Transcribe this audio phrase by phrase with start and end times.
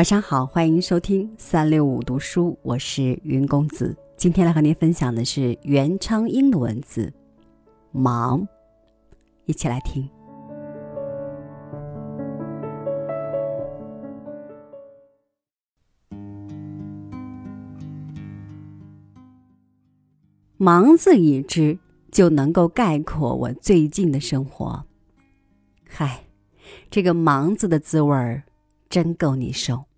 [0.00, 3.94] 晚上好，欢迎收听三六五读书，我是云公子。
[4.16, 7.12] 今天来和您分享的是袁昌英的文字，
[7.92, 8.48] 忙，
[9.44, 10.08] 一起来听。
[20.56, 21.78] 忙字一支，
[22.10, 24.82] 就能够概括我最近的生活。
[25.86, 26.24] 嗨，
[26.88, 28.44] 这个忙字的滋味儿，
[28.88, 29.89] 真够你受。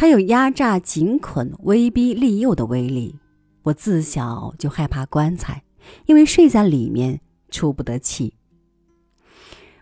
[0.00, 3.16] 它有压榨、紧捆、威逼利诱的威力。
[3.64, 5.64] 我自小就害怕棺材，
[6.06, 7.18] 因为睡在里面
[7.50, 8.32] 出不得气。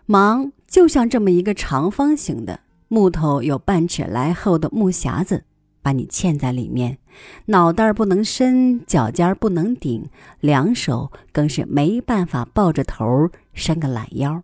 [0.07, 5.43] 忙就像这么一个长方形的木头，有半尺来厚的木匣子，
[5.83, 6.97] 把你嵌在里面，
[7.45, 10.09] 脑袋不能伸，脚尖不能顶，
[10.39, 14.41] 两手更是没办法抱着头伸个懒腰。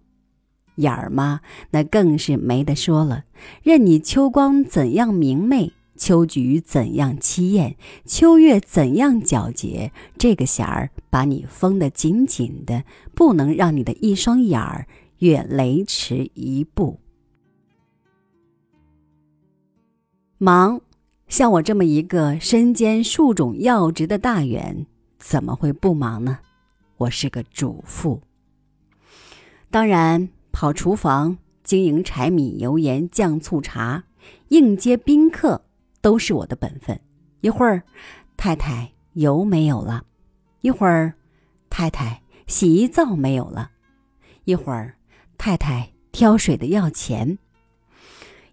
[0.76, 3.26] 眼儿嘛，那更是没得说了。
[3.62, 14.88] 任你秋光怎样明媚，秋菊怎样凄艳，秋月怎样皎洁，这个弦儿把你封得紧紧的，不能让你的一双眼儿
[15.20, 17.00] 越雷池一步。
[20.40, 20.82] 忙，
[21.28, 24.86] 像我这么一个身兼数种要职的大员，
[25.18, 26.40] 怎么会不忙呢？
[26.98, 28.22] 我是个主妇，
[29.70, 30.30] 当然。
[30.54, 34.04] 跑厨房、经营柴米油盐酱醋茶、
[34.50, 35.66] 应接宾客，
[36.00, 36.98] 都是我的本分。
[37.42, 37.82] 一会儿，
[38.38, 40.04] 太太油没有了；
[40.62, 41.16] 一会儿，
[41.72, 43.72] 太太洗衣皂没有了；
[44.46, 44.96] 一会儿，
[45.40, 47.38] 太太挑水的要钱；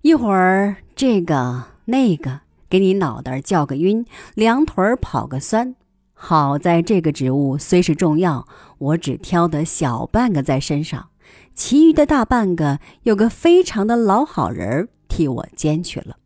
[0.00, 4.04] 一会儿，这个那个给你脑袋叫个晕，
[4.34, 5.76] 两腿跑个酸。
[6.14, 8.48] 好在这个职务虽是重要，
[8.78, 11.09] 我只挑得小半个在身上。
[11.54, 16.16] 其余的大半个，有个非常的老好人替我兼去了。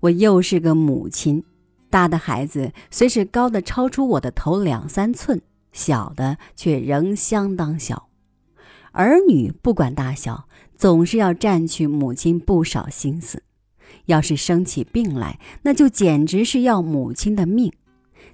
[0.00, 1.44] 我又是个母亲，
[1.90, 8.08] 大的孩子虽是高的超出我的头两三寸，小的却仍相当小。
[8.92, 13.42] 儿女不管大小，总是要占去母亲不少心思。
[14.06, 17.72] 要是生起病来，那就简直是要母亲的命。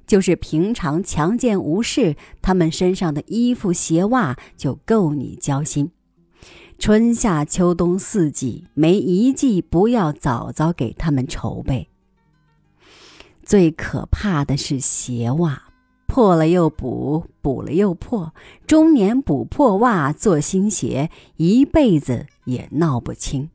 [0.07, 5.91] 就是平常强健无事，他们身上的衣服鞋袜就够你交心。
[6.79, 11.89] 春夏秋冬四季，没一季不要早早给他们筹备。
[13.43, 15.63] 最可怕的是鞋袜，
[16.07, 18.35] 破了又补，补了又破，
[18.67, 23.49] 中年补破袜做新鞋，一辈子也闹不清。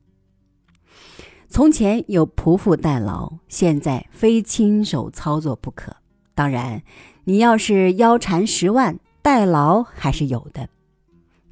[1.48, 5.98] 从前有仆妇代劳，现在非亲手操作不可。
[6.34, 6.82] 当然，
[7.26, 10.70] 你要是腰缠十万，代劳还是有的。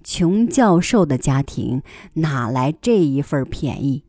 [0.04, 4.04] 穷教授的家庭哪来这一份便宜？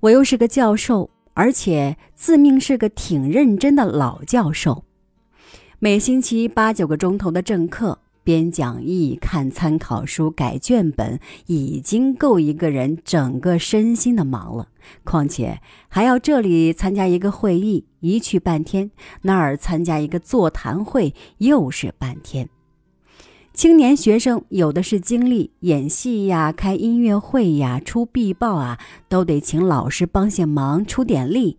[0.00, 4.84] 我又是个教授，而且自命是个挺认真的老教授，
[5.78, 7.98] 每星期八九个钟头的正课。
[8.26, 14.66] 编讲义、看参考书、改卷本，已经够一个人整个身心的忙了。
[15.04, 18.90] 况且还要这里参加一个会议，一去半天；
[19.22, 22.48] 那儿参加一个座谈会，又是半天。
[23.54, 31.58] 青年学生有的是精力，演戏呀、开音乐会呀、出壁报啊，都得请老师帮些忙，出点力。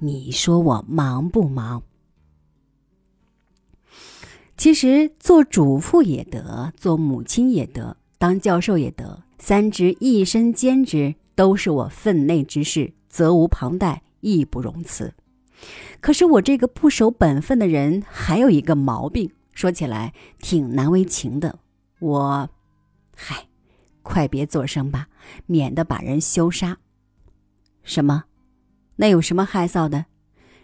[0.00, 1.84] 你说我忙不忙？
[4.58, 15.14] 其实做主妇也得，做母亲也得，当教授也得，三职一身兼之，都是我分内之事，责无旁贷，义不容辞。
[16.00, 21.60] 可是我这个不守本分的人，还有一个毛病，说起来挺难为情的。
[22.00, 22.50] 我，
[23.14, 23.46] 嗨，
[24.02, 25.06] 快别作声吧，
[25.46, 26.78] 免得把人羞杀。
[27.84, 28.24] 什么？
[28.96, 30.06] 那有什么害臊的？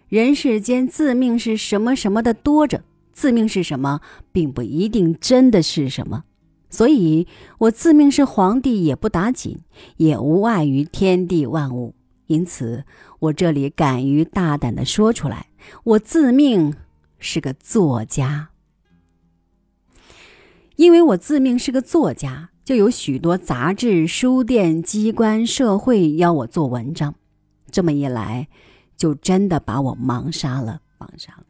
[0.08, 2.82] 人世间自命是什么什么的多着。
[3.14, 4.00] 自命是什么，
[4.32, 6.24] 并不一定真的是什么，
[6.68, 7.26] 所以
[7.58, 9.60] 我自命是皇帝也不打紧，
[9.96, 11.94] 也无碍于天地万物。
[12.26, 12.84] 因此，
[13.20, 15.46] 我这里敢于大胆的说出来，
[15.84, 16.74] 我自命
[17.18, 18.50] 是个作家。
[20.76, 27.14] 因为我自命是个作家，就有许多杂志、书店、机关、社会邀我做文章。
[27.70, 28.48] 这么一来，
[28.96, 31.44] 就真的把我忙杀了，忙杀了。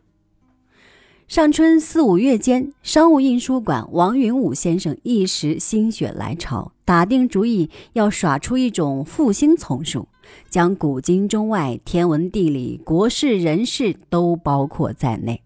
[1.35, 10.07] 上春四五月间，商务印书馆王云武先生一时心血来潮，打定主意要耍出一种复兴丛书，
[10.49, 15.43] 将古今中外、天文地理、国事人事都包括在内。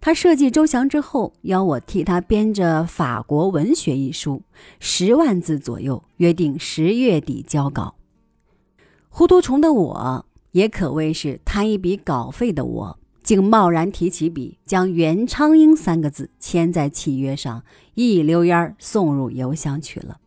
[0.00, 4.40] 他设计周详之后，邀我替他编着《法国文学》一书，
[4.80, 7.96] 十万字左右，约定十月底交稿。
[9.10, 17.64] 糊涂虫的我也可谓是贪一笔稿费的我，竟贸然提起笔，将袁昌英三个字签在契约上，
[17.94, 20.18] 一溜烟儿送入邮箱去了。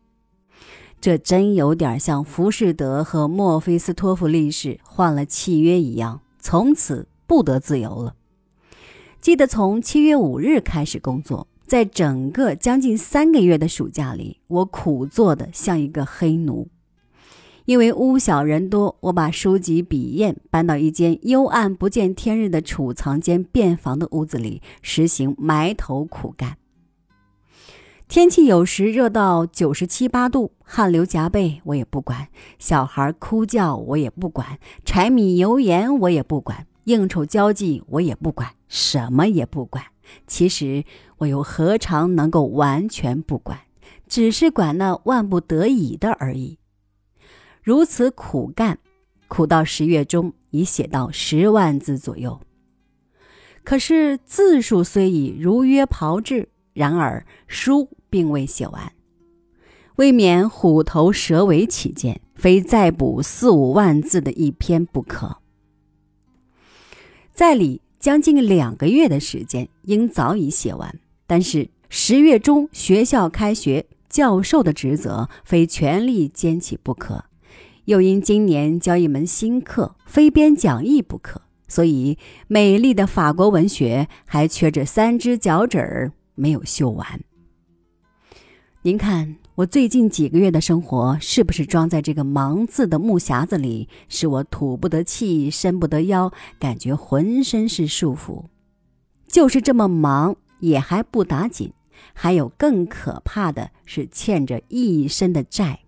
[1.00, 8.16] 这真有点像浮士德和墨菲斯托夫力士换了契约一样，从此不得自由了。
[9.22, 16.68] 记得从七月五日开始工作，在整个将近三个月的暑假里，我苦做的像一个黑奴。
[17.66, 26.58] 因为屋小人多，我把书籍、笔砚搬到一间幽暗不见天日的储藏间便房的屋子里，实行埋头苦干。
[28.08, 32.28] 天气有时热到九十七八度，汗流浃背，我也不管；
[32.58, 39.84] 小孩哭叫，我也不管；柴米油盐，我也不管；应酬交际，我也不管，什么也不管。
[40.26, 40.84] 其实
[41.20, 43.60] 我又何尝能够完全不管？
[44.08, 46.58] 只是管那万不得已的而已。
[47.70, 48.80] 如此苦干，
[49.28, 52.42] 苦到十月中已写到十万字左右。
[53.64, 57.88] 可是字数虽已如约炮制，然而书。
[58.10, 58.92] 并未写完，
[59.98, 65.38] 未免虎头蛇尾起见，非再补四五万字的一篇不可。
[67.32, 77.26] 在理将近两个月的时间，应早已写完，但是十月中学校开学，教授的职责非全力兼起不可，
[77.90, 87.20] 又因今年教一门新课，非编讲义不可，所以美丽的法国文学还缺着三只脚趾儿，没有绣完。
[88.84, 98.44] 您看，我最近几个月的生活是不是装在这个“忙”字的木匣子里，使我吐不得气，伸不得腰，感觉浑身是束缚？
[99.28, 101.74] 就是这么忙，也还不打紧，
[102.14, 105.80] 还有更可怕的是欠着一身的债。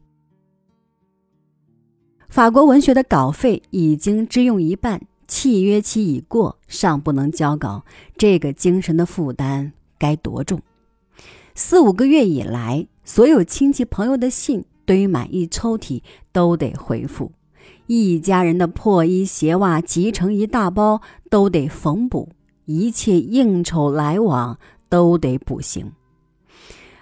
[2.31, 7.83] 法国文学的稿费已经支用一半，契约期已过，尚不能交稿，
[8.15, 10.61] 这个精神的负担该多重？
[11.55, 16.01] 四五个月以来，所有亲戚朋友的信堆满一抽屉，
[16.31, 17.31] 都得回复；
[17.87, 22.29] 一家人的破衣鞋袜集成一大包，都得缝补；
[22.63, 24.57] 一切应酬来往
[24.87, 25.87] 都得补行；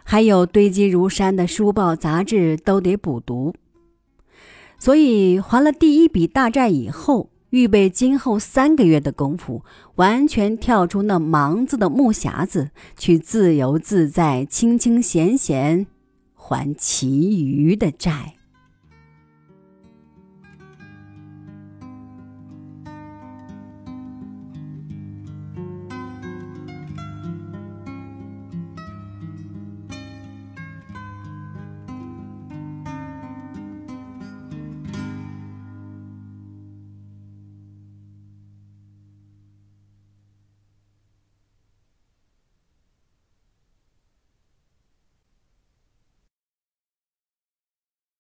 [0.04, 3.54] 还有堆积如山的书报杂志都得补读。
[4.80, 7.30] 所以还了第一笔大债以后。
[7.52, 9.64] 预备今后三个月的功夫，
[9.96, 15.88] 完全跳出那盲字的木匣子，去自由自在、清清闲闲
[16.36, 18.36] 还其余的债。